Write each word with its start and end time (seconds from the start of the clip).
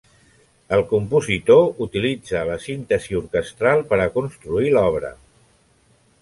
El 0.77 0.79
compositor 0.93 1.83
utilitza 1.87 2.41
la 2.51 2.55
síntesi 2.63 3.19
orquestral 3.19 3.85
per 3.93 4.01
a 4.07 4.09
construir 4.17 4.73
l'obra. 4.79 5.15